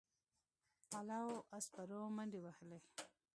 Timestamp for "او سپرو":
1.53-1.99